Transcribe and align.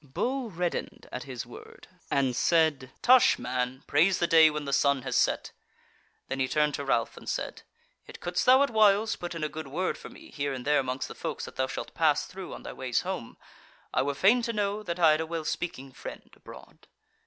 Bull 0.03 0.49
reddened 0.49 1.07
at 1.11 1.25
his 1.25 1.45
word, 1.45 1.87
and 2.09 2.35
said: 2.35 2.89
"Tush, 3.03 3.37
man! 3.37 3.83
praise 3.85 4.17
the 4.17 4.25
day 4.25 4.49
when 4.49 4.65
the 4.65 4.73
sun 4.73 5.03
has 5.03 5.15
set." 5.15 5.51
Then 6.27 6.39
he 6.39 6.47
turned 6.47 6.73
to 6.73 6.83
Ralph, 6.83 7.15
and 7.17 7.29
said: 7.29 7.61
"Yet 8.07 8.19
couldst 8.19 8.47
thou 8.47 8.63
at 8.63 8.71
whiles 8.71 9.15
put 9.15 9.35
in 9.35 9.43
a 9.43 9.47
good 9.47 9.67
word 9.67 9.99
for 9.99 10.09
me 10.09 10.31
here 10.31 10.53
and 10.53 10.65
there 10.65 10.79
amongst 10.79 11.07
the 11.07 11.13
folks 11.13 11.45
that 11.45 11.55
thou 11.55 11.67
shalt 11.67 11.93
pass 11.93 12.25
through 12.25 12.51
on 12.51 12.63
thy 12.63 12.73
ways 12.73 13.01
home, 13.01 13.37
I 13.93 14.01
were 14.01 14.15
fain 14.15 14.41
to 14.41 14.53
know 14.53 14.81
that 14.81 14.97
I 14.97 15.11
had 15.11 15.21
a 15.21 15.27
well 15.27 15.45
speaking 15.45 15.91
friend 15.91 16.31
abroad." 16.35 16.87